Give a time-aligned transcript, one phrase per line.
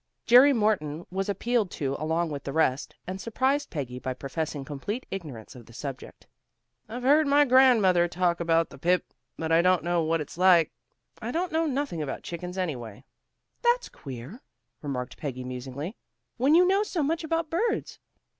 [0.25, 5.05] Jerry Morton was appealed to along with the rest, and surprised Peggy by professing complete
[5.11, 6.25] ignorance of the subject.
[6.89, 10.71] "I've heard my grandmother talk about the pip, but I don't know what it's like.
[11.21, 13.03] I don't know nothing about chickens anyway."
[13.61, 14.41] "That's queer,"
[14.81, 15.95] remarked Peggy musingly,
[16.37, 17.99] "when you know so much about birds."